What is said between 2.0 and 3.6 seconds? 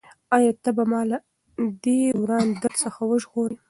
روان درد څخه وژغورې؟